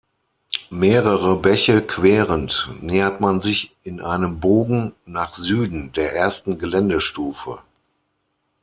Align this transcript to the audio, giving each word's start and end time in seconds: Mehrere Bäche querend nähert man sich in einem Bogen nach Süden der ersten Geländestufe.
Mehrere 0.71 1.35
Bäche 1.35 1.79
querend 1.83 2.71
nähert 2.81 3.21
man 3.21 3.39
sich 3.43 3.75
in 3.83 4.01
einem 4.01 4.39
Bogen 4.39 4.95
nach 5.05 5.35
Süden 5.35 5.91
der 5.91 6.15
ersten 6.15 6.57
Geländestufe. 6.57 7.59